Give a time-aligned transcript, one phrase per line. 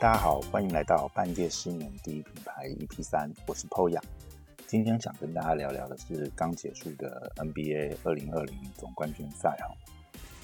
[0.00, 4.00] 大家好，欢迎来到半夜失眠第一品牌 EP 三，我是 Poya。
[4.68, 9.74] 今天想跟大家聊聊的是刚结束的 NBA 二零二零总冠军赛哈。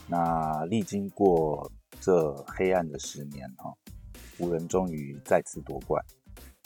[0.09, 1.71] 那历经过
[2.01, 3.73] 这黑暗的十年哈，
[4.37, 6.05] 湖人终于再次夺冠。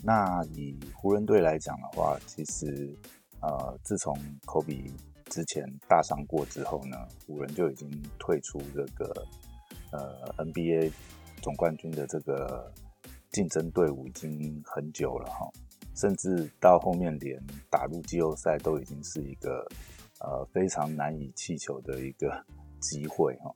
[0.03, 2.97] 那以湖人队来讲的话，其实
[3.43, 4.95] 呃，自从科比
[5.27, 6.97] 之前大伤过之后呢，
[7.27, 7.87] 湖人就已经
[8.19, 9.27] 退出这个
[9.93, 10.91] 呃 NBA。
[11.43, 12.73] 总冠军的这个
[13.31, 15.49] 竞争队伍已经很久了哈，
[15.95, 19.67] 甚至到后面连打入季后赛都已经是一个
[20.21, 22.45] 呃非常难以气球的一个
[22.81, 23.55] 机会哈。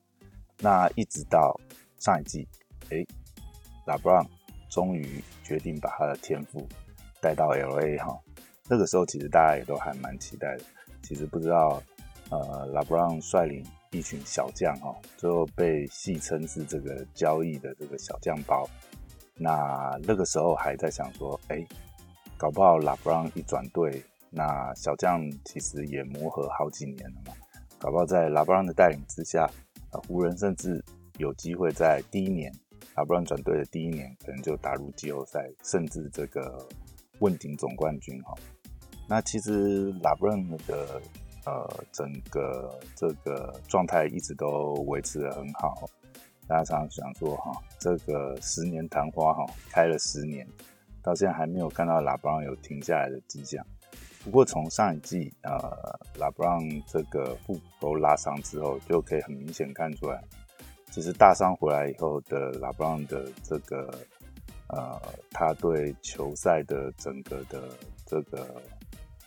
[0.58, 1.58] 那一直到
[1.98, 2.46] 上一季，
[2.90, 3.04] 哎，
[3.86, 4.24] 拉布朗
[4.70, 6.66] 终于决定把他的天赋
[7.20, 8.18] 带到 LA 哈。
[8.68, 10.64] 那个时候其实大家也都还蛮期待的。
[11.02, 11.82] 其实不知道
[12.30, 13.64] 呃拉布朗率领。
[13.92, 18.66] 一群小将哈，最后被戏称是这个交易的这个小将包。
[19.36, 21.62] 那那个时候还在想说，哎，
[22.38, 27.34] 搞不好拉布朗一转队，那小将其实也磨合好几年了嘛。
[27.78, 29.46] 搞不好在拉布朗的带领之下，
[30.08, 30.82] 湖人甚至
[31.18, 32.50] 有机会在第一年
[32.94, 36.66] 拉布朗转队的第一年，可能就打入季后赛，甚至这个
[37.18, 38.34] 问鼎总冠军哈。
[39.06, 40.98] 那其实拉布朗的。
[41.44, 45.88] 呃，整个这个状态一直都维持的很好。
[46.46, 50.46] 大家常常想说，哈，这个十年昙花，哈，开了十年，
[51.02, 53.64] 到现在还没有看到拉布朗有停下来的迹象。
[54.24, 55.58] 不过从上一季，呃，
[56.16, 60.22] 拉布朗这个腹股拉伤之后，就可以很明显看出来，
[60.92, 63.92] 其实大伤回来以后的拉布朗的这个，
[64.68, 65.00] 呃，
[65.32, 67.68] 他对球赛的整个的
[68.06, 68.62] 这个。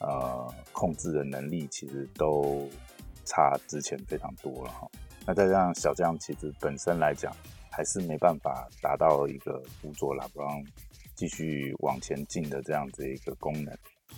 [0.08, 2.70] 呃，控制的能力其实都
[3.26, 4.88] 差之前非常多了哈。
[5.26, 7.36] 那再加上小将其实本身来讲，
[7.72, 10.64] 还是没办法达到一个辅佐拉布朗
[11.16, 13.76] 继续往前进的这样子一个功能。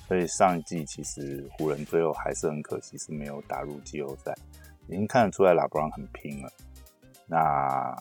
[0.10, 4.36] 所以上一季其实湖人最后还是很可惜是没有打入季后赛，
[4.90, 6.52] 已经看得出来拉布朗很拼了。
[7.28, 7.96] 那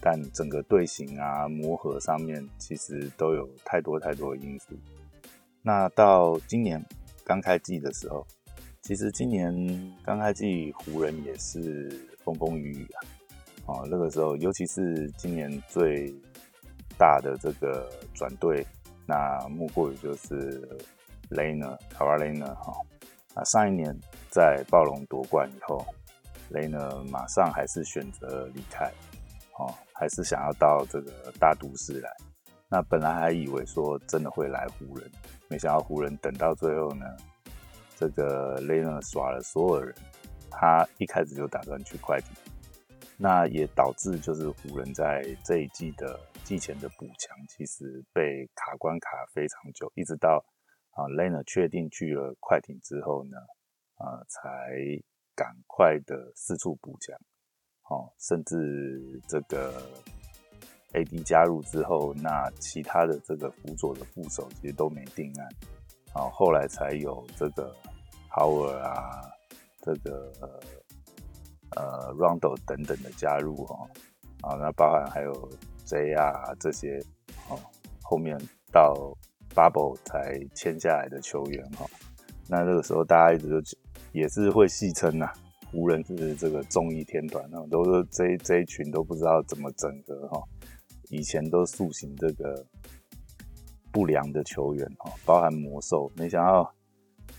[0.00, 4.74] 但整个队形啊磨合上面其实都有太多太多的因素。
[5.62, 6.84] 那到今年。
[7.30, 8.26] 刚开季的时候，
[8.82, 9.54] 其实今年
[10.04, 11.88] 刚开季湖人也是
[12.24, 12.98] 风风雨雨啊。
[13.66, 16.12] 哦，那个时候，尤其是今年最
[16.98, 18.66] 大的这个转队，
[19.06, 20.76] 那莫过于就是
[21.28, 22.72] 雷呢，卡瓦雷呢，哈。
[23.34, 23.96] 啊，上一年
[24.28, 25.86] 在暴龙夺冠以后，
[26.48, 28.90] 雷呢马上还是选择离开，
[29.56, 32.10] 哦，还是想要到这个大都市来。
[32.68, 35.08] 那本来还以为说真的会来湖人。
[35.50, 37.04] 没想到湖人等到最后呢，
[37.96, 39.92] 这个雷呢耍了所有人，
[40.48, 42.28] 他一开始就打算去快艇，
[43.16, 50.40] 那也导致就是湖人在这一季的季前的补强其实被卡关卡非常久，一直到
[50.92, 53.36] 啊雷呢确定去了快艇之后呢，
[53.96, 54.78] 啊才
[55.34, 57.18] 赶快的四处补强，
[57.88, 59.82] 哦，甚至这个。
[60.92, 65.48] A.D 加入之后，那其他的这个辅佐的副手其实都没定案，
[66.12, 67.72] 好，后来才有这个
[68.28, 69.22] Howard 啊，
[69.82, 70.32] 这个
[71.76, 73.86] 呃 Rondo 等等的加入哈，
[74.42, 75.48] 啊，那包含还有
[75.84, 77.00] J 啊这些，
[77.48, 77.56] 哦，
[78.02, 78.36] 后面
[78.72, 79.16] 到
[79.54, 81.86] Bubble 才签下来的球员哈，
[82.48, 83.60] 那这个时候大家一直都
[84.10, 85.32] 也是会戏称呐，
[85.70, 90.42] 湖人是这个综艺天团，那都是这这一群都不知道怎么整合哈。
[91.10, 92.64] 以前都塑形这个
[93.90, 96.72] 不良的球员哈，包含魔兽，没想到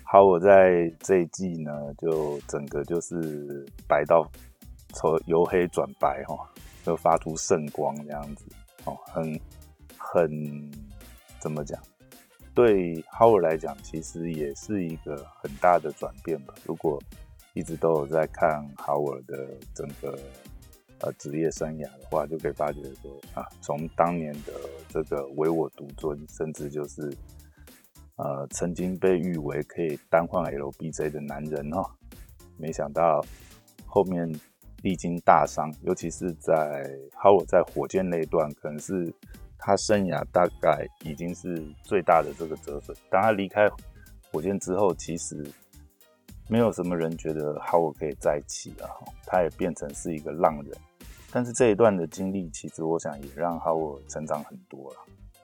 [0.04, 4.30] 好我在这一季呢，就整个就是白到
[4.90, 6.36] 从由黑转白哈，
[6.84, 8.46] 就发出圣光这样子
[8.84, 9.40] 哦，很
[9.98, 10.70] 很
[11.40, 11.82] 怎么讲？
[12.54, 16.54] 对 Howard 来讲，其实也是一个很大的转变吧。
[16.66, 17.02] 如果
[17.54, 20.20] 一直都有在看 Howard 的整个。
[21.02, 24.54] 呃，职业生涯的话，就可以发觉说啊，从当年的
[24.90, 27.12] 这个唯我独尊，甚至就是
[28.18, 31.84] 呃，曾经被誉为可以单换 LBJ 的男人哦，
[32.58, 33.26] 没想到
[33.86, 34.32] 后面
[34.84, 39.12] 历经大伤，尤其是在 Howard 在火箭那段，可能是
[39.58, 42.96] 他生涯大概已经是最大的这个折损。
[43.10, 43.68] 当他离开
[44.32, 45.46] 火箭之后，其实。
[46.50, 50.78] 没有什么人觉得 Howard 可以再起了哈，他也变成是一个浪人。
[51.32, 54.98] 但是这一段的经历，其实我想也让 Howard 成长很多了。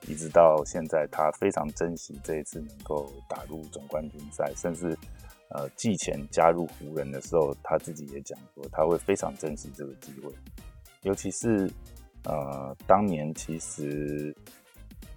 [0.06, 4.96] 一直到现在，他非常珍惜这一次能够打入总冠军赛，甚至
[5.50, 10.30] 呃季前加入湖人的时候，他自己也讲说他会非常珍惜这个机会。
[11.02, 11.70] 尤其是
[12.24, 14.34] 呃，当年其实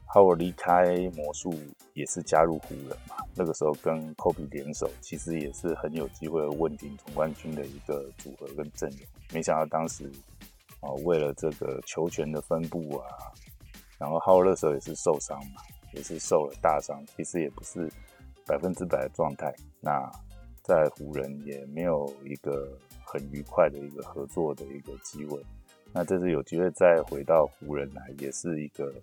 [0.08, 1.54] Howard 离开魔术
[1.94, 9.00] 也是加入湖人嘛，那个时候跟 Kobe 联手，其实也是很有机会问鼎总冠军的一个组合跟阵容。
[9.34, 10.12] 没想到当时
[10.82, 13.08] 啊，为了这个球权的分布啊，
[13.98, 15.62] 然后 Howard 那时候也是受伤嘛，
[15.94, 17.90] 也是受了大伤，其实也不是
[18.46, 19.54] 百分之百的状态。
[19.80, 20.12] 那
[20.64, 25.42] 在湖人也没有一个很愉快的一个合作的一个机会。
[25.94, 28.94] 那这次有机会再回到湖人来，也是一个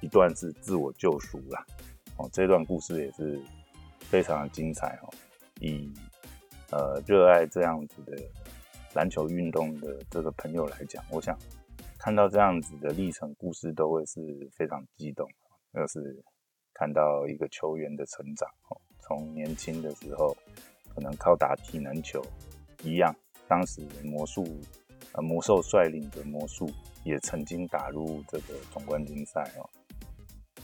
[0.00, 1.64] 一段是自我救赎啦。
[2.16, 3.40] 哦，这段故事也是
[4.00, 5.08] 非常的精彩哦。
[5.60, 5.92] 以
[6.70, 8.16] 呃热爱这样子的
[8.94, 11.38] 篮球运动的这个朋友来讲，我想
[11.98, 14.20] 看到这样子的历程故事都会是
[14.56, 15.28] 非常激动。
[15.74, 16.24] 就是
[16.74, 20.36] 看到一个球员的成长哦，从年轻的时候
[20.94, 22.24] 可能靠打体能球
[22.82, 23.14] 一样，
[23.46, 24.44] 当时魔术。
[25.12, 26.68] 呃，魔兽率领的魔术
[27.02, 29.64] 也曾经打入这个总冠军赛哦。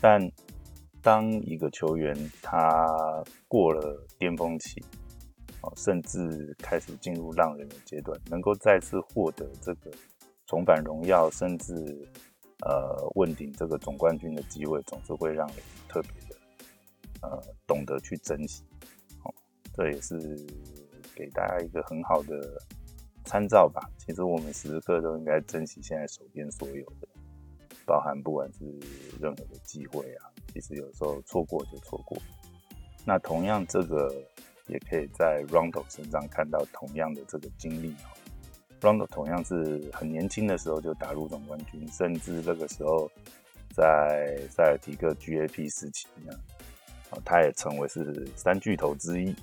[0.03, 0.21] 但
[1.01, 4.85] 当一个球员他过了巅峰期
[5.77, 9.91] 甚至开始进入浪人的阶段，能够再次获得这个
[10.47, 11.75] 重返荣耀，甚至
[12.65, 15.57] 呃问鼎这个总冠军的机会，总是会让人
[15.89, 16.37] 特别的
[17.23, 18.65] 呃懂得去珍惜。
[19.23, 19.35] 哦，
[19.75, 20.19] 这也是
[21.15, 22.61] 给大家一个很好的。
[23.27, 27.09] 参照吧，其实我们时时刻都应该珍惜现在手边所有的，
[27.87, 28.67] 包含不管是
[29.19, 32.19] 任何的机会啊，其实有时候错过就错过。
[33.03, 34.15] 那同样，这个
[34.67, 38.11] 也可以在 Rondo 身上看到同样的这个经历哦。
[38.81, 43.11] Rondo 同样是很年轻的时候就打入总冠军，甚至那个时候
[43.75, 46.33] 在塞尔提克 GAP 时期呢，
[47.25, 49.35] 他也成为是三巨头之一，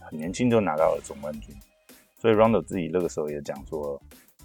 [0.00, 1.54] 很年轻就拿到了总冠军。
[2.20, 4.00] 所以 Rondo 自己那个时候也讲说，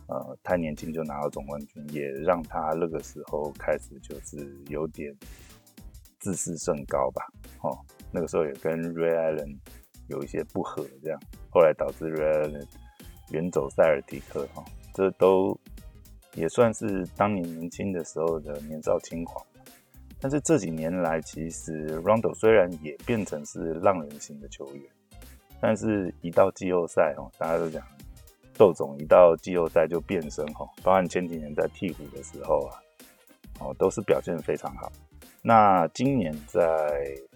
[0.07, 5.11] 呃，太年轻就拿到总冠军，也让他那个时候开始就是有点
[6.19, 7.25] 自视甚高吧。
[7.61, 7.75] 哦，
[8.11, 9.57] 那个时候也跟 Ray Allen
[10.07, 11.19] 有一些不和，这样
[11.49, 12.65] 后来导致 Ryan
[13.31, 14.47] 远走塞尔提克。
[14.53, 14.63] 哈，
[14.93, 15.57] 这都
[16.35, 19.45] 也算是当年年轻的时候的年少轻狂。
[20.19, 24.83] 但是这几年来，其实 Rondo 虽然也变成是浪人型的球员。
[25.65, 27.81] 但是，一到季后赛哦，大家都讲，
[28.57, 32.75] 窦总一到季后赛就变身哦，包含前几年在鹈鹕的时候啊，
[33.61, 34.91] 哦，都是表现非常好。
[35.41, 36.61] 那今年在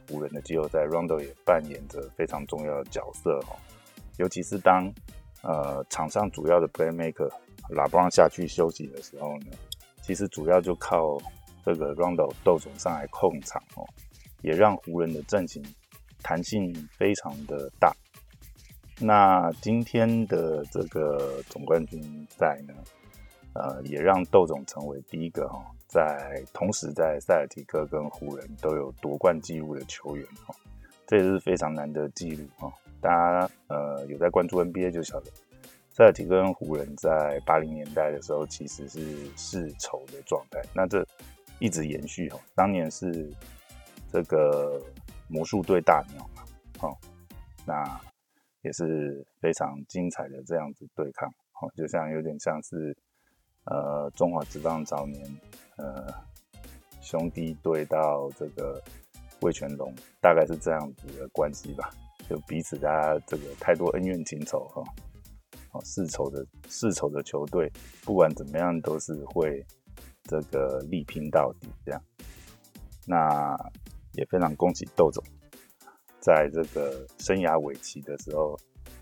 [0.08, 3.56] 湖人的季后赛，Rondo 也扮演着非常重要的角色哦，
[4.18, 4.92] 尤其是当
[5.42, 7.30] 呃场上主要的 Playmaker
[7.70, 9.48] 拉布朗下去休息的时候呢，
[10.02, 11.18] 其实主要就靠
[11.66, 13.86] 这个 Rondo 豆总上来控场哦，
[14.42, 15.64] 也让湖人的阵型
[16.24, 17.94] 弹性非常的大。
[19.00, 22.74] 那今天的这个总冠军赛呢，
[23.54, 30.54] 呃，也让窦总成为第一个哈，在同时在塞尔提克跟湖人都有夺冠纪录的球员哈，
[31.06, 32.72] 这也是非常难得记录哈。
[33.02, 35.32] 大家呃有在关注 NBA 就晓得，
[35.94, 39.00] 塞尔提克跟湖人在八零年代的时候其实是
[39.36, 41.06] 世仇的状态，那这
[41.60, 42.40] 一直延续哈。
[42.54, 43.32] 当年是
[44.12, 44.82] 这个
[45.28, 46.44] 魔术队大鸟嘛，
[46.78, 46.98] 好，
[47.66, 48.00] 那。
[48.64, 51.30] 也是非常精彩的这样子对抗，
[51.62, 52.94] 哦，就像有点像是，
[53.70, 55.22] 呃，中华职棒早年，
[55.78, 56.08] 呃，
[57.02, 58.82] 兄弟队到这个
[59.42, 61.90] 魏全龙，大概是这样子的关系吧，
[62.30, 64.82] 就彼此大家这个太多恩怨情仇哈，
[65.74, 67.72] 哦，世仇的世仇的球队，
[68.04, 69.66] 不管怎么样都是会
[70.24, 72.02] 这个力拼到底这样，
[73.06, 73.58] 那
[74.14, 75.24] 也非常恭喜窦总。
[76.20, 78.58] 在这个生涯尾期的时候，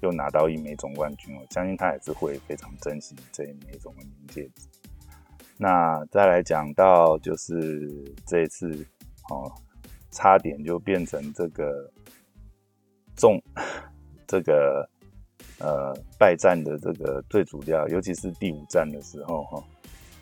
[0.06, 4.68] 又拿到一枚总冠军，我相信他也是会非常珍惜这一枚总冠军戒指。
[5.58, 8.86] 那再来讲到就是这一次
[9.32, 9.52] 哦，
[10.12, 11.92] 差点就变成这个
[13.16, 13.42] 重
[14.28, 14.88] 这个
[15.60, 19.64] 呃败战的这个最主要，尤其是第五战的时候哈，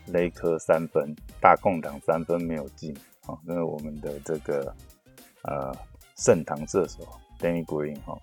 [0.07, 2.95] 雷科三分大空档三分没有进，
[3.27, 4.73] 哦，因为我们的这个
[5.43, 5.75] 呃。
[6.15, 6.99] 盛唐射手
[7.39, 8.21] Danny Green 哈哦，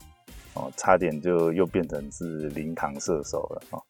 [0.55, 3.83] 哦差点就又变成是零堂射手了哈。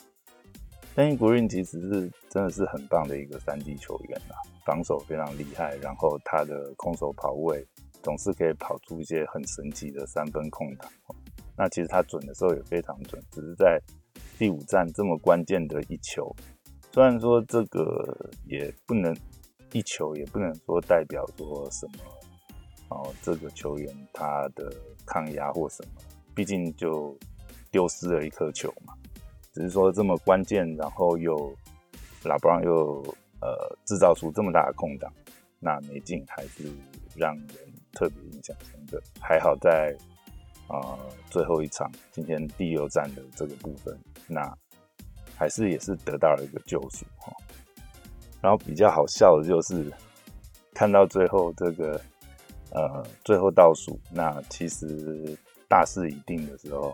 [0.94, 4.34] Danny Green 其实是真的是很棒的一个三 D 球员呐，
[4.66, 7.64] 防守非常厉害，然后他的空手跑位
[8.02, 10.90] 总是可以跑出一些很神奇的三分空档。
[11.56, 13.80] 那其实他准的时候也非常准，只是在
[14.38, 16.34] 第五战这么关键的一球，
[16.92, 19.16] 虽然说这个也不能
[19.72, 21.92] 一球也不能说代表说什么。
[22.88, 24.72] 哦，这个球员他的
[25.06, 26.02] 抗压或什么，
[26.40, 27.14] 毕竟就
[27.70, 28.94] 丢失了一颗球嘛。
[29.52, 31.54] 只是说这么关键，然后又
[32.24, 33.02] 拉布朗又
[33.42, 35.12] 呃制造出这么大的空档，
[35.58, 36.64] 那没进还是
[37.14, 37.48] 让人
[37.92, 38.98] 特别印象深刻。
[39.20, 39.94] 还好在
[40.66, 40.96] 啊
[41.28, 43.94] 最后一场今天第六战的这个部分，
[44.26, 44.50] 那
[45.36, 47.30] 还是也是得到了一个救赎哈。
[48.40, 49.92] 然后比较好笑的就是
[50.72, 52.00] 看到最后这个
[52.70, 55.36] 呃最后倒数，那其实
[55.70, 56.92] 大势已定的时候，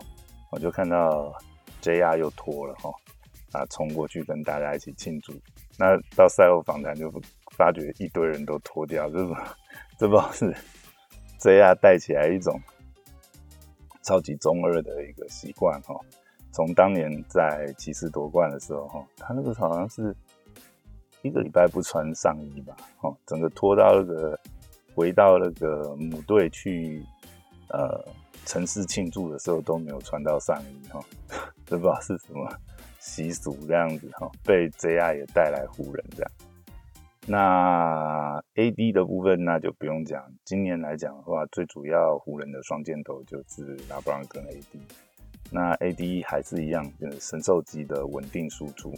[0.51, 1.33] 我就看到
[1.81, 2.91] JR 又脱了哈。
[3.53, 5.33] 啊，冲过去跟大家一起庆祝。
[5.79, 7.09] 那到赛后访谈就
[7.55, 9.33] 发觉一堆人都脱掉， 这不
[9.97, 10.53] 这不是
[11.39, 12.59] JR 带起来一种
[14.03, 15.95] 超级中二的一个习惯哈。
[16.51, 20.13] 从当年在骑士夺冠的时候哈，他那个好像是
[21.21, 24.37] 一个礼拜不穿上衣吧，哦，整个脱到那个
[24.93, 27.01] 回到那个母队去
[27.69, 28.03] 呃
[28.47, 30.99] 城市庆祝的时候都没有穿到上衣哈，
[31.65, 32.49] 这 不知道是什么。
[32.99, 36.31] 习俗这样子哈，被 JR 也带来湖人这样。
[37.25, 44.79] 那 AD 的部分那就不用讲，今年来讲的话，最主要湖人的双箭头就是拉布朗跟 AD。
[45.51, 48.93] 那 AD 还是一样，就是神兽级的稳定输出。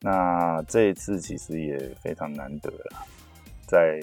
[0.00, 3.06] 那这一次其实也非常难得了，
[3.68, 4.00] 在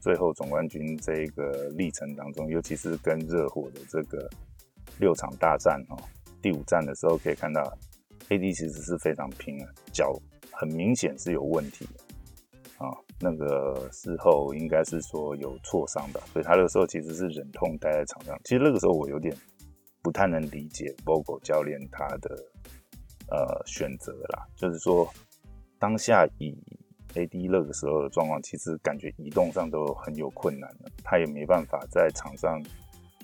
[0.00, 4.28] 最后总冠军这个历程当中，尤其是跟热火的这个
[4.98, 5.96] 六场大战哦，
[6.42, 7.62] 第五战的时候可以看到。
[8.28, 10.16] AD 其实是非常拼的，脚
[10.52, 12.86] 很明显是有问题的啊。
[13.18, 18.40] 那个事后应该是说有挫伤吧，所以他那个时候其实是忍痛待在场上。
[18.44, 19.36] 其实那个时候我有点
[20.00, 22.30] 不太能理解 Vogel 教练他的
[23.30, 25.12] 呃选择啦，就是说
[25.80, 26.56] 当下以
[27.14, 32.62] AD 那个时候的状况，其实感觉移动上都很有困难了，他也没办法在场上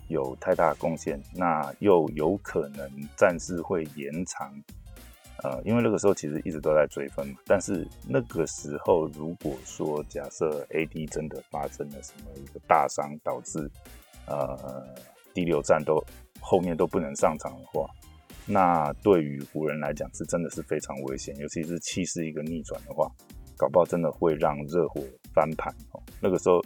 [0.08, 4.52] 有太大贡献，那又有可能战事会延长。
[5.44, 13.70] 呃，因为那个时候其实一直都在追分嘛，但是那个时候如果说假设 AD 真的发生了什么一个大伤，导致
[14.26, 14.82] 呃
[15.34, 16.02] 第六战都
[16.40, 17.86] 后面都不能上场的话，
[18.46, 23.06] 那对于湖人来讲是真的是非常危险，尤其是气势一个逆转的话，
[23.56, 25.02] 搞不好真的会让热火
[25.34, 26.02] 翻盘哦。
[26.20, 26.62] 那个时候，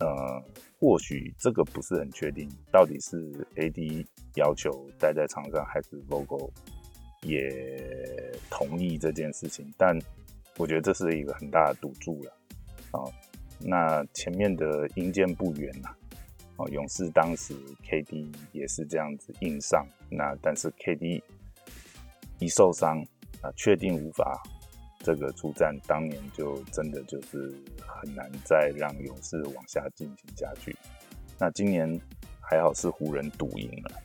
[0.00, 0.42] 呃，
[0.78, 3.16] 或许这个不是很确定，到底是
[3.56, 6.50] AD 要求待在场上，还是 Vogel。
[7.24, 9.96] 也同意这件事情，但
[10.58, 12.36] 我觉得这是一个很大的赌注了。
[12.90, 12.98] 啊，
[13.60, 15.88] 那前面的阴间不远呐，
[16.56, 17.54] 哦，勇士当时
[17.88, 21.22] KD 也是这样子硬上，那但是 KD
[22.40, 22.98] 一受伤
[23.40, 24.42] 啊，确定无法
[25.02, 27.52] 这个出战，当年就真的就是
[27.86, 30.76] 很难再让勇士往下进行下去。
[31.38, 32.00] 那今年
[32.40, 34.02] 还好是湖人赌赢了，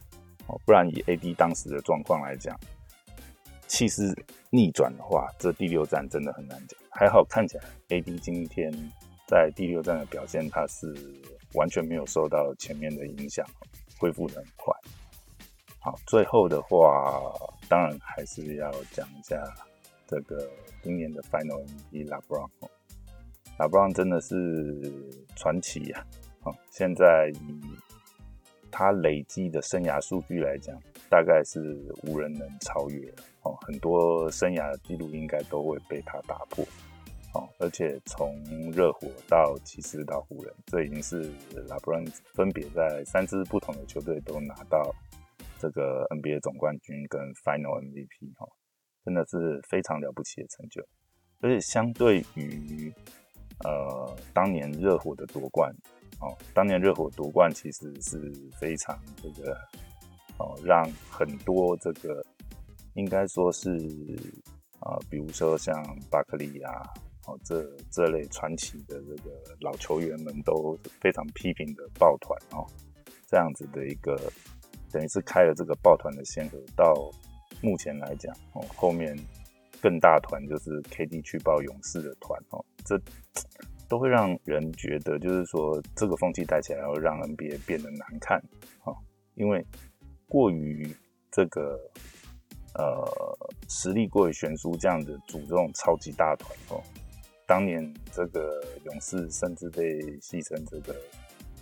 [0.47, 2.57] 哦，不然以 AD 当时的状况来讲。
[3.67, 4.15] 气势
[4.49, 6.79] 逆转的话，这第六战真的很难讲。
[6.89, 8.71] 还好看起来，AD 今天
[9.27, 10.95] 在第六战的表现，他是
[11.53, 13.45] 完全没有受到前面的影响，
[13.99, 14.73] 恢复的很快。
[15.79, 17.33] 好，最后的话，
[17.67, 19.43] 当然还是要讲一下
[20.07, 20.49] 这个
[20.87, 22.49] 今年的 Final MVP LeBron。
[23.57, 24.81] LeBron 真的是
[25.35, 26.01] 传奇呀！
[26.39, 27.61] 好，现在以
[28.71, 33.53] 他累积的生涯数据来讲，大概是无人能超越哦。
[33.65, 36.63] 很多生涯的记录应该都会被他打破
[37.33, 37.49] 哦。
[37.59, 38.41] 而且从
[38.71, 41.29] 热火到骑士到湖人，这已经是
[41.67, 42.01] 拉布朗
[42.33, 44.95] 分别在三支不同的球队都拿到
[45.59, 48.47] 这个 NBA 总冠军跟 Final MVP 哈，
[49.07, 50.85] 真的是非常了不起的成就。
[51.39, 52.93] 而且相对于
[53.63, 55.73] 呃当年热火的夺冠。
[56.19, 58.19] 哦，当年热火夺冠其实是
[58.59, 59.55] 非常这个
[60.39, 62.25] 哦，让很多这个
[62.95, 63.69] 应该说是
[64.79, 65.75] 啊，比如说像
[66.09, 66.71] 巴克利啊，
[67.27, 69.29] 哦这这类传奇的这个
[69.61, 72.65] 老球员们都非常批评的抱团哦，
[73.27, 74.19] 这样子的一个
[74.91, 76.57] 等于是开了这个抱团的先河。
[76.75, 77.11] 到
[77.61, 79.17] 目前来讲哦，后面
[79.81, 82.99] 更大团就是 KD 去报勇士的团哦，这。
[83.89, 88.37] 都会让人觉得，就是说这个风气带起来，会让 NBA 变得难看，
[88.81, 88.93] 哈，
[89.35, 89.65] 因为
[90.27, 90.93] 过于
[91.31, 91.79] 这个
[92.73, 93.07] 呃
[93.69, 96.83] 实力过于悬殊，这样子组这种超级大团哦。
[97.45, 100.93] 当年这个勇士甚至被戏称这个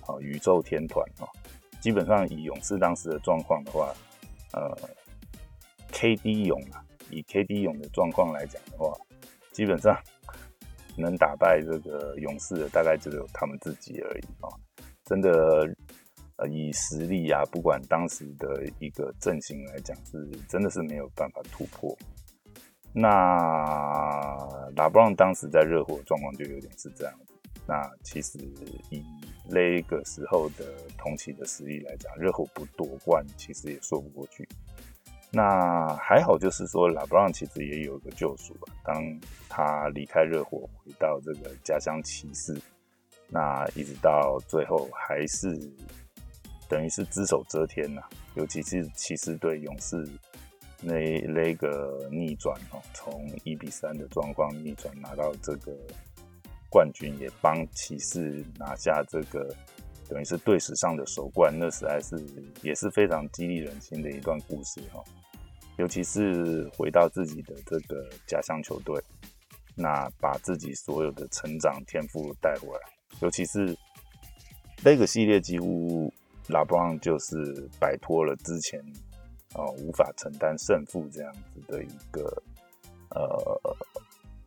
[0.08, 1.30] 啊宇宙天团哦。
[1.80, 3.94] 基本上以勇士当时的状况的话，
[4.54, 4.76] 呃
[5.92, 8.94] ，KD 勇啊，以 KD 勇的状况来讲的话，
[9.52, 9.96] 基本上。
[10.98, 14.48] 能打败这个勇士的大概只有他们自己而已啊！
[15.04, 15.70] 真的，
[16.38, 21.94] 呃，以实力啊，不管当时的一个阵型来讲，是真的是没有办法突破。
[22.94, 23.12] 那
[24.78, 27.34] 拉布朗当时在热火状况就有点是这样子。
[27.68, 28.40] 那其实
[28.90, 29.04] 以
[29.50, 30.64] 那个时候的
[30.98, 34.48] 同期的实力来讲，热火不夺冠其实也说不过去。
[35.36, 38.74] 那还好，就是说拉布朗其实也有一个救赎吧。
[38.86, 38.96] 当
[39.50, 42.58] 他离开热火，回到这个家乡骑士，
[43.28, 45.60] 那一直到最后还是
[46.70, 48.02] 等于是只手遮天呐。
[48.36, 50.08] 尤其是骑士对勇士
[50.82, 55.76] 那那个逆转哦，从一比三的状况逆转拿到这个。
[56.68, 59.48] 冠军也帮骑士拿下这个，
[60.10, 62.22] 等于是队史上的首冠，那实在是
[62.62, 65.02] 也是非常激励人心的一段故事哈。
[65.78, 69.02] 尤其是回到自己的这个家乡球队，
[69.76, 72.80] 那把自己所有的成长天赋带回来，
[73.22, 73.78] 尤其是
[74.84, 76.12] 那个系列几乎
[76.48, 78.80] 拉布朗就是摆脱了之前
[79.54, 82.44] 哦无法承担胜负这样子的一个
[83.10, 83.76] 呃。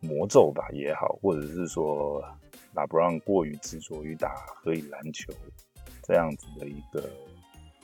[0.01, 2.25] 魔咒吧也好，或者是说
[2.73, 5.35] 拉布朗过于执着于打合以篮球
[6.05, 7.11] 这样子的一个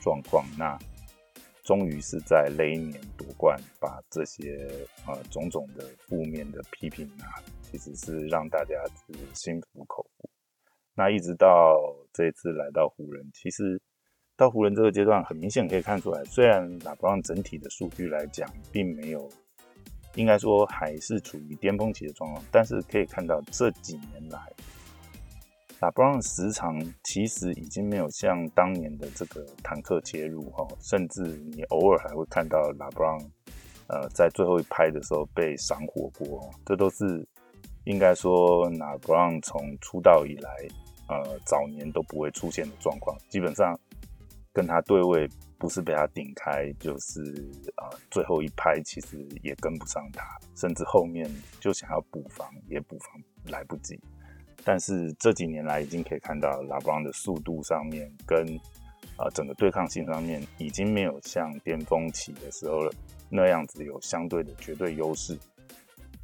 [0.01, 0.79] 状况，那
[1.65, 4.71] 终于是在那一年夺冠，把这些
[5.07, 10.29] 呃种种的负面的批评啊，其实是让大家是心服口服。
[10.95, 11.75] 那一直到
[12.13, 13.81] 这次来到湖人，其实
[14.37, 19.29] 到湖人这个阶段，很明显可以看出来，虽然拉布朗整体的数据来讲，并没有。
[20.17, 24.39] 应该说还是处于巅峰期的状况，但是可以看到这几年来，
[25.85, 31.21] 拉布朗时长其实已经没有像当年的这个坦克切入哈，甚至
[31.55, 33.21] 你偶尔还会看到拉布朗
[33.89, 37.29] 呃在最后一拍的时候被赏火锅，这都是
[37.85, 40.51] 应该说拉布朗从出道以来
[41.09, 43.79] 呃早年都不会出现的状况，基本上
[44.55, 45.29] 跟他对位。
[45.57, 47.23] 不是被他顶开，就是
[47.77, 50.23] 啊，最后一拍其实也跟不上他，
[50.55, 53.99] 甚至后面就想要补防也补防来不及。
[54.65, 58.59] 但是这几年来已经可以看到拉布朗的速度上面跟
[59.17, 62.91] 啊整个对抗性上面已经没有像巅峰期的时候了
[63.29, 65.39] 那样子有相对的绝对优势。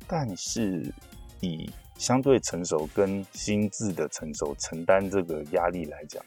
[0.08, 0.92] 但是
[1.40, 6.24] 以相对成熟跟心智的成熟承担这个压力来讲，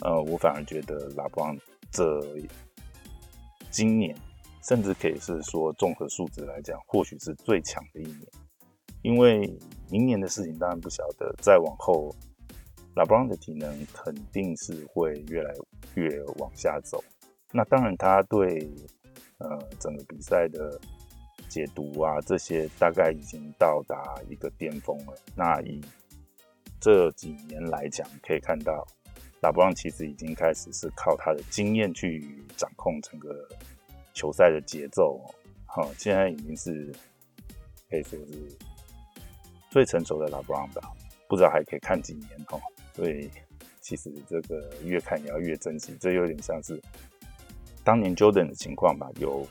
[0.00, 1.56] 呃，我反而觉得拉布朗。
[1.90, 2.26] 这
[3.70, 4.16] 今年，
[4.66, 8.26] 甚至可以是说综合数值来讲，或许是最强的一年。
[9.02, 9.56] 因为
[9.90, 12.14] 明年的事情当然不晓得，再往后，
[12.96, 15.54] 拉布朗的体能肯定是会越来
[15.94, 17.02] 越往下走。
[17.52, 18.70] 那当然，他对
[19.38, 20.80] 呃整个比赛的
[21.48, 25.14] 解读啊，这些大概已经到达一个巅峰了。
[25.36, 25.80] 那以
[26.80, 28.86] 这几年来讲，可以看到。
[29.40, 33.46] 拉布朗其实已经开始是靠他的经验去掌控整个
[34.14, 35.28] 球赛的节奏哦，
[35.66, 36.90] 好，现在已经是
[37.90, 38.56] 可以说是
[39.74, 40.80] 最成熟的拉布朗吧，
[41.26, 42.56] 不知道还可以看几年哈。
[42.94, 43.28] 所以
[43.80, 46.80] 其实这个越看也要越珍惜，这有点像是
[47.82, 49.10] 当年 Jordan 的情况吧。
[49.18, 49.44] 有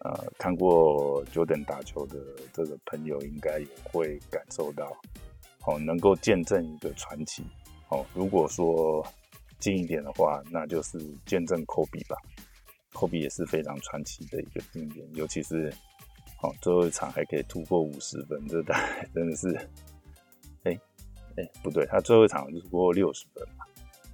[0.00, 2.18] 呃看过 Jordan 打球的
[2.52, 4.90] 这个朋友，应该也会感受到，
[5.64, 7.44] 哦，能够见证一个传奇。
[7.90, 9.06] 哦，如果说
[9.60, 12.16] 近一点的话，那就是见证科比吧。
[12.92, 15.72] 科比也是非常传奇的一个经典，尤其是
[16.42, 19.48] 哦最后一场还可以突破五十分，这大概真的是，
[20.64, 20.78] 哎
[21.36, 23.64] 哎不对，他最后一场就突破六十分嘛，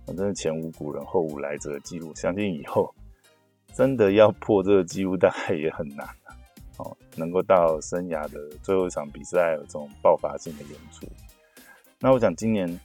[0.07, 2.95] 反正前无古人后无来者的记录，相信以后
[3.75, 6.07] 真的要破这个记录，大概也很难
[6.77, 11.07] 哦，能够到生涯的最后一场比赛有这种爆发性的演出，
[11.99, 12.81] 那我想今年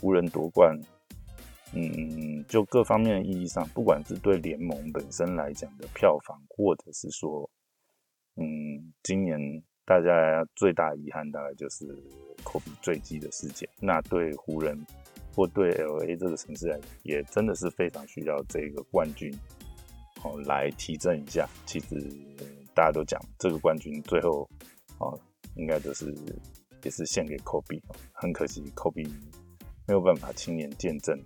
[0.00, 0.78] 湖人夺冠。
[1.72, 7.50] 嗯，就各方面的意义上，不管是对联盟本身来讲的票房，或者是说，
[8.36, 9.38] 嗯，今年
[9.84, 11.86] 大家最大遗憾大概就是
[12.44, 13.68] 科比坠机的事件。
[13.80, 14.78] 那对湖人
[15.34, 19.32] 或对 L A 这个城市来讲，也真的是非常需要这个冠军，
[20.22, 21.48] 哦，来提振一下。
[21.64, 21.96] 其实
[22.74, 24.48] 大家都讲这个冠军最后，
[24.98, 25.18] 哦，
[25.54, 26.14] 应该就是
[26.82, 27.82] 也是献给科比。
[28.12, 29.02] 很可惜，科比
[29.86, 31.18] 没有办法亲眼见证。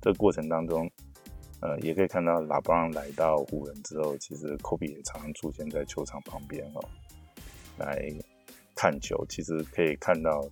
[0.00, 0.90] 这过程当中，
[1.60, 6.80] 呃，也可以看到拉布朗来到湖人之后，其实科比也常常出现在球场旁边哦，
[7.78, 8.12] 来
[8.74, 9.24] 看球。
[9.28, 10.48] 其实可以看到，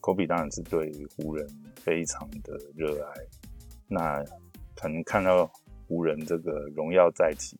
[0.00, 3.14] 科比当然是对湖人非常的热爱。
[3.88, 4.22] 那
[4.74, 5.50] 可能看到
[5.86, 7.56] 湖人这个荣耀再起，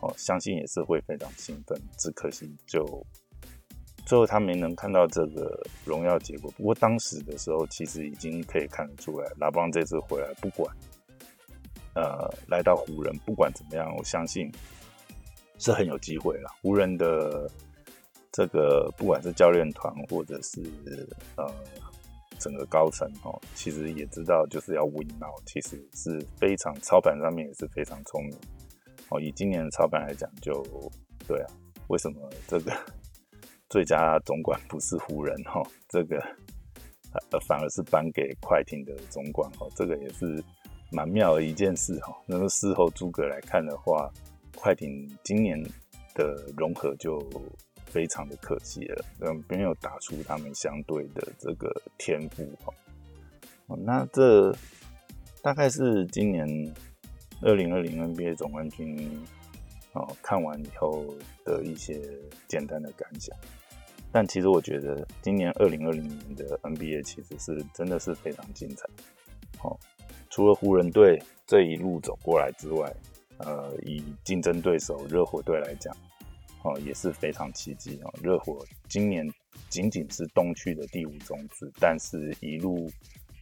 [0.00, 1.78] 哦，相信也是会非常兴奋。
[1.98, 3.06] 只可惜就。
[4.06, 10.74] 最后他没能看到这个荣耀结果，不过当时的时候其实已经可以看得出来，拉布朗这次回来不管，
[11.98, 14.48] 呃，来到湖人不管怎么样，我相信
[15.58, 16.48] 是很有机会了。
[16.62, 17.50] 湖人的
[18.30, 20.62] 这个不管是教练团或者是
[21.36, 21.52] 呃
[22.38, 28.38] 整个高层哦，其实也知道就是要 win now，其实是非常操盘上面也是非常聪明
[29.08, 29.20] 哦。
[29.20, 30.62] 以今年的操盘来讲，就
[31.26, 31.50] 对啊，
[31.88, 32.72] 为什么这个
[33.70, 35.60] 最佳总管不是湖人哈？
[35.88, 36.16] 这个
[37.32, 40.40] 呃反而是颁给快艇的总管哦，这个也是
[40.90, 42.16] 蛮妙的一件事哈。
[42.26, 44.10] 那么事后诸葛来看的话，
[44.56, 45.62] 快艇今年
[46.14, 47.18] 的融合就。
[47.90, 52.70] 非常的可惜了，嗯，没有打出他们相对的这个天赋哈。
[53.78, 54.54] 那这
[55.40, 56.46] 大概是今年
[57.40, 59.18] 二零二零 NBA 总冠军
[59.94, 61.02] 哦，看完以后
[61.46, 61.98] 的一些
[62.46, 63.34] 简单的感想。
[64.12, 68.86] 但其实我觉得今年二零二零年的 NBA 其实是真的是非常精彩。
[69.62, 69.74] 哦，
[70.38, 72.88] 除了湖人队这一路走过来之外，
[73.38, 75.92] 呃，以竞争对手热火队来讲。
[76.62, 78.14] 哦，也是非常奇迹哦！
[78.22, 79.28] 热火今年
[79.68, 82.88] 仅仅是东区的第五种子，但是一路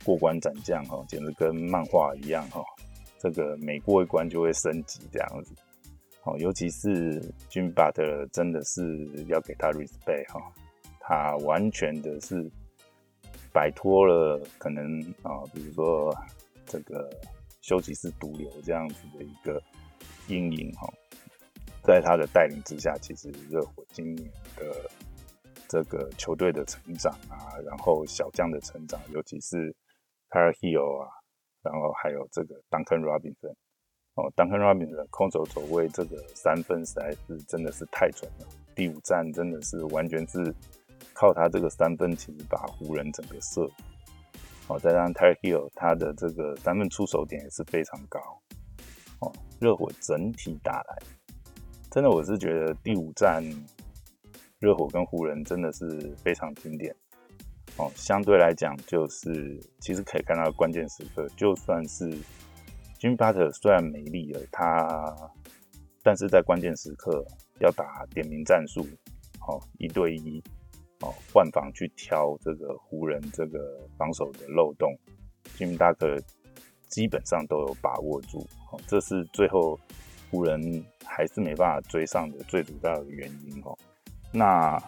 [0.04, 2.64] 过关斩将哈，简直跟漫画一样哈！
[3.18, 5.54] 这个每过一关就会升级这样子。
[6.24, 10.40] 哦，尤其是军巴特，真的是要给他 respect 哈！
[10.98, 12.50] 他完全的是
[13.52, 16.16] 摆脱了可能啊，比如说
[16.66, 17.10] 这个
[17.60, 19.62] 休息室毒瘤这样子的一个
[20.28, 20.92] 阴影哈。
[21.82, 24.90] 在他的带领之下，其实热火今年的
[25.68, 29.72] 这个球队的成长啊，然后小将的成长，尤其是
[30.30, 31.08] p a r Hill 啊，
[31.62, 33.54] 然后还有这个 Duncan Robinson
[34.14, 38.46] 哦，Duncan Robinson 空手走位这个三分实在是真的是太准了。
[38.74, 40.52] 第五战真的是完全是
[41.14, 43.70] 靠他这个三分，其实把湖人整个射
[44.68, 48.20] 哦，再加上 p a r Hill 他的这个三分出手点也是非常高
[49.20, 50.98] 哦，热火整体打来。
[51.90, 53.42] 真的，我是觉得第五战
[54.58, 56.94] 热火跟湖人真的是非常经典
[57.76, 57.90] 哦。
[57.94, 62.10] 相对来讲，就是其实可以看到关键时刻，就算是
[62.98, 65.16] Jimmy Butler 虽然没力了，他
[66.02, 67.24] 但是在关键时刻
[67.60, 68.86] 要打点名战术，
[69.46, 70.42] 哦，一对一
[71.00, 74.96] 哦换防去挑这个湖人这个防守的漏洞
[75.56, 76.22] ，Jimmy Butler
[76.88, 78.46] 基本上都有把握住。
[78.70, 79.78] 哦，这是最后
[80.30, 80.84] 湖人。
[81.08, 83.78] 还是没办法追上的最主要的原因哦。
[84.32, 84.78] 那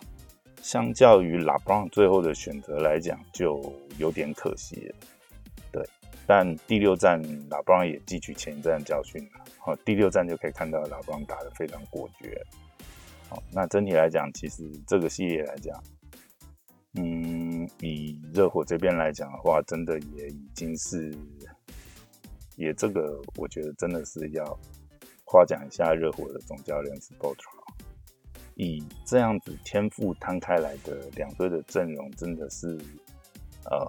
[0.60, 4.94] 相较于拉布朗最后的选择来讲，就有点可惜了。
[5.72, 5.82] 对，
[6.26, 9.44] 但第六站拉布朗也汲取前一站的教训了。
[9.58, 12.44] 好，第六站就可以看到拉布朗打得非常果决。
[13.30, 15.82] 好，那整体来讲，其实这个系列来讲，
[16.94, 21.14] 嗯，以热火这边来讲的话，真的也已经是，
[22.56, 24.58] 也这个我觉得真的是要。
[25.30, 27.52] 夸奖一下热火的总教练 s p o r t r
[28.54, 32.78] 以这样子天赋摊开来的两队的阵容，真的是
[33.66, 33.86] 呃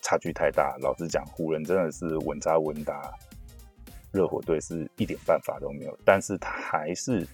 [0.00, 0.74] 差距太大。
[0.80, 3.12] 老实讲，湖人真的是稳扎稳打，
[4.10, 5.94] 热火队是一点办法都没有。
[6.02, 7.28] 但是他还是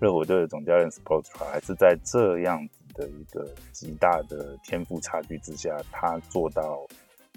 [0.00, 6.86] 热火队的总教练 s p o r t r 还是在这样子的一个极大的天赋差距之下，他做到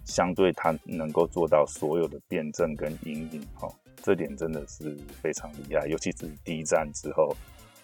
[0.05, 3.67] 相对他能够做到所有的辩证跟阴影哈。
[4.03, 7.35] 这点真的是非常厉害，尤其是第一战之后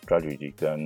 [0.05, 0.79] d r a g e 跟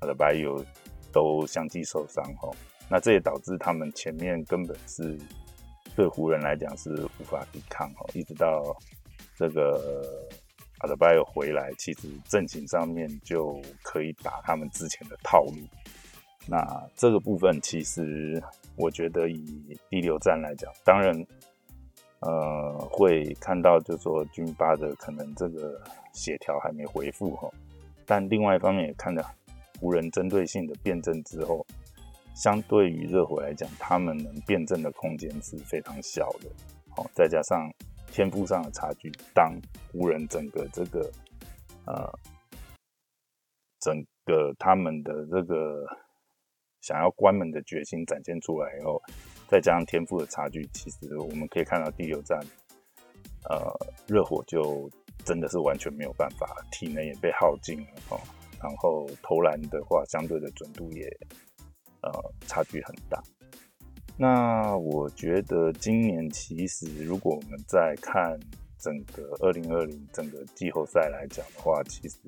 [0.00, 0.64] a 的 i o
[1.12, 2.52] 都相继受伤哦，
[2.88, 5.16] 那这也导致他们前面根本是
[5.94, 6.90] 对湖人来讲是
[7.20, 8.76] 无法抵抗哦，一直到
[9.36, 10.26] 这个
[10.80, 15.54] a 的 i o 回来，其实阵型上面就可以打他们之前的套路。
[16.46, 18.42] 那这个部分其实
[18.76, 21.26] 我觉得以第六战来讲，当然。
[22.24, 27.50] 呃，会看到就说军巴的可能这个协调还没恢复哈，
[28.06, 29.28] 但另外一方面也看到
[29.80, 31.66] 湖人针对性的辩证之后，
[32.32, 36.48] 相对于热火来讲，他们能辩证的空间是非常小的，
[36.90, 37.68] 好，再加上
[38.06, 39.52] 天赋上的差距，当
[39.90, 41.10] 湖人整个这个
[41.86, 42.08] 呃
[43.80, 45.84] 整个他们的这个
[46.82, 49.00] 想要关门的决心展现出来以后。
[49.48, 52.40] 再加上天赋的差距，其实我们可以看到第六战，
[53.50, 53.70] 呃，
[54.06, 54.90] 热火就
[55.26, 58.18] 真的是完全没有办法，体能也被耗尽了哦。
[58.62, 61.04] 然后投篮的话，相对的准度也
[62.00, 62.10] 呃
[62.46, 63.22] 差距很大。
[64.16, 68.40] 那我觉得今年其实如果我们在看
[68.78, 72.18] 整个二零二零整个季后赛来讲的话，其实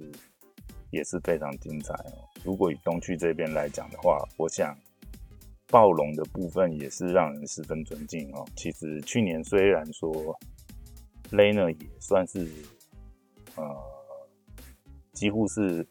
[0.91, 2.29] 也是非常精彩哦。
[2.45, 4.77] 如果以东区这边来讲的话，我想。
[5.69, 8.47] 暴龙的部分也是让人十分尊敬哦。
[8.55, 10.39] 其实去年虽然说
[11.31, 12.47] 雷呢也算是
[13.57, 13.65] 呃
[15.13, 15.85] 几乎是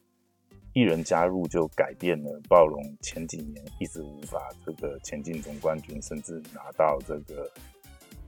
[0.72, 7.52] 一人加入就改变了暴龙前几年一直无法这个前进总冠军，甚至拿到这个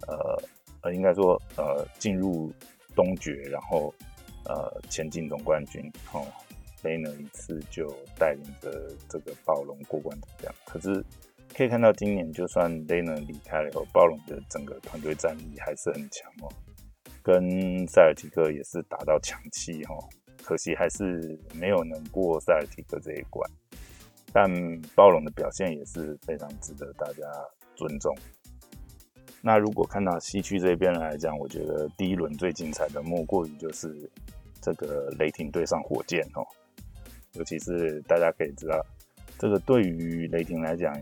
[0.07, 0.43] 呃
[0.81, 2.51] 呃，应该说呃进入
[2.95, 3.93] 东决，然后
[4.43, 5.89] 呃前进总冠军。
[6.11, 6.25] 哦，
[6.86, 10.56] 雷呢一次就带领着这个暴龙过关这样。
[10.65, 11.04] 可是
[11.54, 16.48] 可以看到今年就算雷呢离开了以后，暴龙的整个团队战力还是很强哦，
[17.21, 19.95] 跟塞尔提克也是打到抢七哈。
[20.43, 23.50] 可惜还是没有能过塞尔提克这一关，
[24.32, 24.48] 但
[24.93, 27.24] 暴龙的表现也是非常值得大家
[27.76, 28.15] 尊重。
[29.41, 34.08] 那如果看到西区这边来讲，我觉得第一轮最精彩的莫过于就是
[34.62, 36.45] 这个雷霆对上火箭哦，
[37.36, 38.86] 尤其是大家可以知道，
[39.38, 40.93] 这个对于雷霆来讲，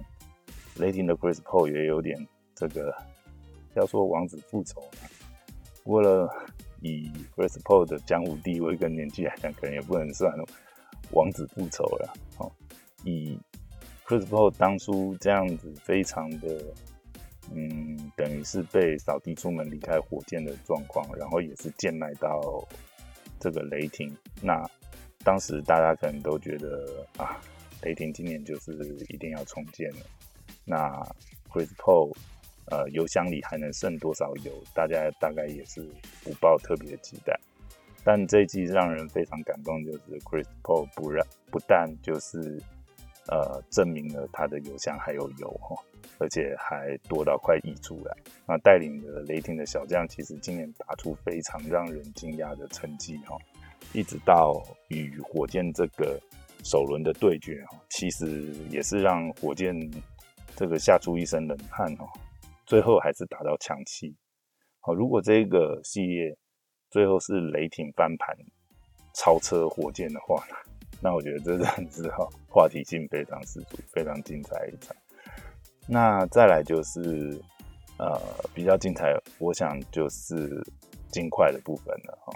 [0.77, 2.17] 雷霆的 Chris Paul 也有点
[2.53, 2.93] 这个
[3.75, 4.83] 要说王子复仇，
[5.85, 6.29] 为了。
[6.85, 10.29] 以 Chris Paul 的江湖地位跟年纪来讲，可能也不能算
[11.11, 12.13] 王子复仇了。
[12.39, 12.51] 哦，
[13.05, 13.39] 以
[14.05, 16.61] Chris Paul 当初这样子非常的，
[17.53, 22.67] 嗯，等于是被扫地出门离开火箭的状况，然后也是建来到
[23.39, 24.13] 这个雷霆。
[24.41, 24.69] 那
[25.23, 27.39] 当时大家可能都觉得啊，
[27.81, 28.73] 雷霆今年就是
[29.09, 30.05] 一定要重建了。
[30.65, 30.89] 那
[31.51, 32.13] Chris Paul。
[32.67, 34.63] 呃，油箱里还能剩多少油？
[34.73, 35.85] 大家大概也是
[36.23, 37.37] 不抱特别的期待。
[38.05, 42.57] 但这一季让人非常感动，就是 Chris Paul 不让不但就是
[43.27, 45.75] 呃证明了他的油箱还有油哈，
[46.19, 48.15] 而且还多到快溢出来。
[48.47, 53.37] 那带领的雷霆的小将，其实今年打出非常让人惊讶的成绩哈，
[53.91, 56.19] 一直到与火箭这个
[56.63, 59.75] 首轮的对决哦，其实也是让火箭
[60.55, 62.07] 这个吓出一身冷汗哦。
[62.65, 64.15] 最后还是打到强七，
[64.79, 66.35] 好，如果这个系列
[66.89, 68.35] 最后是雷霆翻盘
[69.13, 70.43] 超车火箭的话，
[71.01, 74.95] 那我觉得这阵子哈话题性非常十足，非常精彩一场。
[75.85, 77.37] 那再来就是
[77.99, 78.17] 呃
[78.55, 80.65] 比较精彩，我想就是
[81.11, 82.33] 金块的部分了哈。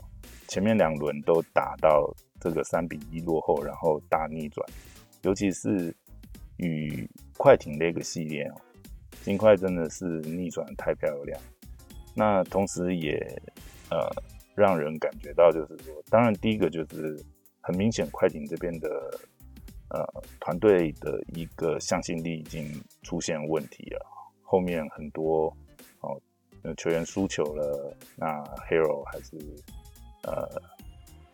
[0.47, 4.67] 前面两轮都打到这个三比一落后，然后大逆转，
[5.23, 5.95] 尤其是
[6.57, 8.55] 与快艇那个系列哦。
[9.23, 11.37] 金块真的是逆转太漂亮，
[12.15, 13.17] 那同时也
[13.89, 14.09] 呃
[14.55, 17.21] 让人感觉到，就是说，当然第一个就是
[17.59, 18.87] 很明显，快艇这边的
[19.89, 24.05] 呃团队的一个向心力已经出现问题了，
[24.43, 25.53] 后面很多
[25.99, 26.21] 哦
[26.77, 28.27] 球员输球了，那
[28.69, 29.35] Hero 还是
[30.27, 30.61] 呃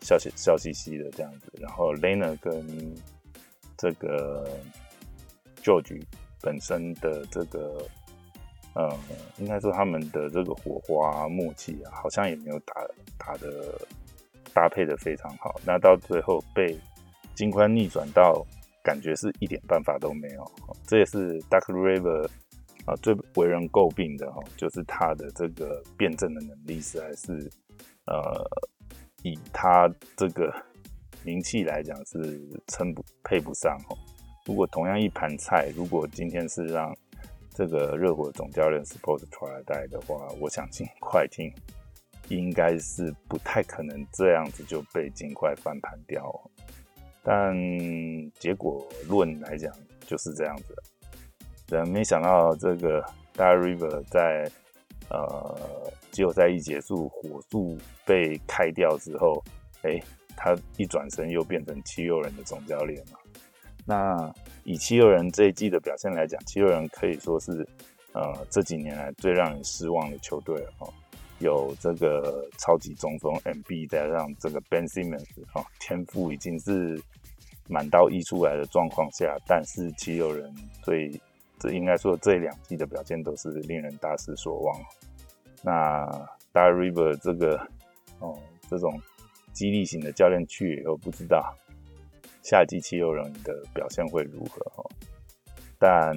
[0.00, 2.66] 笑嘻笑嘻嘻的这样子，然后 Lena 跟
[3.76, 4.48] 这个
[5.62, 6.02] George。
[6.40, 7.88] 本身的这个，
[8.74, 8.94] 呃，
[9.38, 12.74] 应该说他们的这个火花默契啊，好像也没有打
[13.16, 13.80] 打的
[14.52, 15.58] 搭配的非常好。
[15.64, 16.78] 那到最后被
[17.34, 18.44] 金宽逆转到，
[18.82, 20.44] 感觉是一点办法都没有。
[20.86, 22.28] 这也是 Dark River
[22.84, 27.50] 啊最为人诟病的哈，就是他的这个辩证的能力实在是，
[28.04, 28.46] 呃，
[29.24, 30.54] 以他这个
[31.24, 33.96] 名气来讲是称不配不上哦。
[34.46, 36.94] 如果同样一盘菜，如果今天是让
[37.54, 41.50] 这个热火总教练 Sport 出来带的话，我想尽快艇
[42.28, 46.30] 应该是不太可能这样子就被尽快翻盘掉。
[47.22, 47.56] 但
[48.38, 49.72] 结果论来讲
[50.06, 50.76] 就是这样子。
[51.66, 53.02] 但没想到这个
[53.34, 54.50] Dar River 在
[55.08, 55.58] 呃
[56.14, 59.42] 季后赛一结束，火速被开掉之后，
[59.82, 60.00] 哎，
[60.36, 63.18] 他一转身又变成七六人的总教练嘛。
[63.84, 67.66] 那以七六人这一季的表现来讲，七六人可以说是，
[68.12, 70.88] 呃，这几年来最让人失望的球队了哦。
[71.40, 76.98] 有这个超级中锋 MB 再让这个 Ben Simmons 哈，天赋已经是
[77.68, 81.10] 满刀溢出来的状况下，但是七六人最
[81.58, 84.80] 这应该说这两季的表现都是令人大失所望。
[85.64, 86.06] 那
[86.52, 87.56] Dar River 这个
[88.20, 89.00] 哦，这种
[89.52, 91.56] 激励型的教练去以后，不知道。
[92.42, 94.62] 夏季七六人的表现会如何？
[94.76, 94.84] 哈，
[95.78, 96.14] 但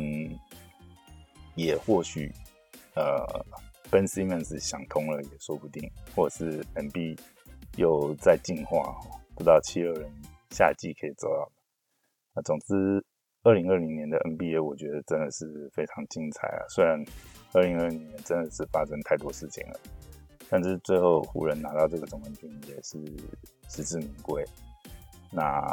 [1.56, 2.30] 也或许，
[2.96, 3.26] 呃
[3.90, 7.18] ，Ben Simmons 想通了也说不定，或者是 NB
[7.78, 9.00] 又在进化，
[9.36, 10.12] 不知道七六人
[10.52, 11.50] 夏季可以走到。
[12.36, 13.02] 那总之，
[13.48, 16.68] 二零二零年的 NBA 我觉得真的是非常精彩啊！
[16.68, 17.02] 虽然
[17.54, 19.80] 二零二零年真的是发生太多事情了，
[20.50, 23.00] 但是最后湖人拿到这个总冠军也是
[23.70, 24.44] 实至名归。
[25.32, 25.64] 那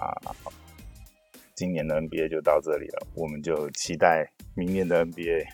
[1.57, 5.45] 今年的 NBA 就到这里了，我们就期待明年的 NBA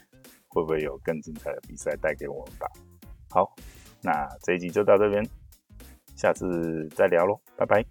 [0.48, 2.66] 会不会有更精彩的比赛带给我们吧。
[3.30, 3.56] 好，
[4.02, 5.26] 那这一集就到这边，
[6.16, 7.82] 下次再聊喽，拜拜。